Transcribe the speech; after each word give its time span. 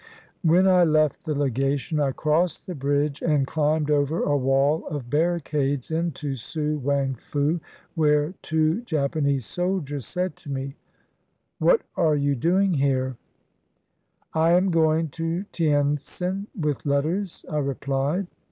When 0.41 0.67
I 0.67 0.83
left 0.83 1.25
the 1.25 1.35
Legation, 1.35 1.99
I 1.99 2.11
crossed 2.11 2.65
the 2.65 2.73
bridge 2.73 3.21
and 3.21 3.45
climbed 3.45 3.91
over 3.91 4.23
a 4.23 4.35
wall 4.35 4.87
of 4.87 5.11
barricades 5.11 5.91
into 5.91 6.35
Su 6.35 6.79
Wang 6.79 7.13
Fu, 7.13 7.59
where 7.93 8.33
two 8.41 8.81
Japanese 8.81 9.45
soldiers 9.45 10.07
said 10.07 10.35
to 10.37 10.49
me,— 10.49 10.73
"What 11.59 11.81
are 11.95 12.15
you 12.15 12.33
doing 12.33 12.73
here?" 12.73 13.15
"I 14.33 14.53
am 14.53 14.71
going 14.71 15.09
to 15.09 15.45
Tientsin 15.53 16.47
with 16.59 16.83
letters," 16.83 17.45
I 17.47 17.59
replied. 17.59 18.25